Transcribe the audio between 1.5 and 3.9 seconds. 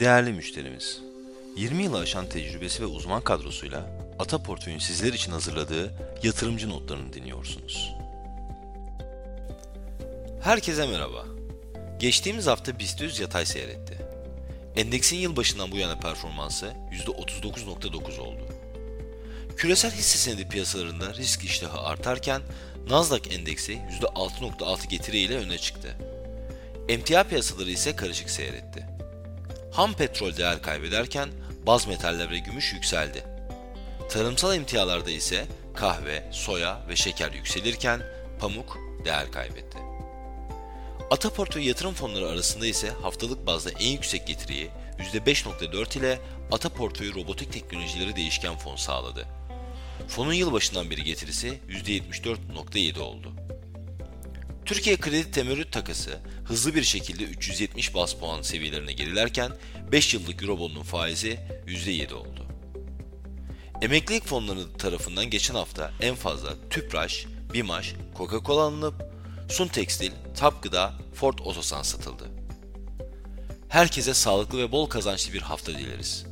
20 yılı aşan tecrübesi ve uzman kadrosuyla